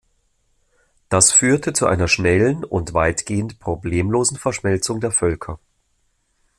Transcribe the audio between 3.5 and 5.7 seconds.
problemlosen Verschmelzung der Völker.